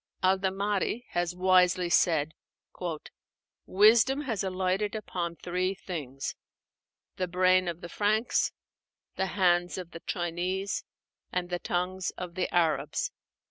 [0.23, 2.31] Al Damári has wisely said:
[3.67, 6.35] "Wisdom has alighted upon three things,
[7.17, 8.51] the brain of the Franks,
[9.15, 10.83] the hands of the Chinese,
[11.31, 13.11] and the tongues of the Arabs."